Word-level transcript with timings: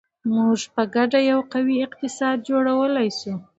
موږ 0.35 0.59
په 0.73 0.83
ګډه 0.95 1.19
یو 1.31 1.39
قوي 1.53 1.77
اقتصاد 1.87 2.37
جوړولی 2.49 3.09
شو. 3.19 3.35